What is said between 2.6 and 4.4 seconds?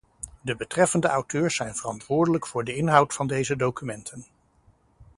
de inhoud van deze documenten.